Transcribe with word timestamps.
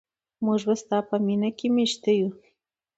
موږ 0.45 0.59
په 0.67 0.73
ستا 0.81 0.97
مینه 1.27 1.49
کې 1.57 1.67
میشته 1.75 2.09
یو. 2.19 2.29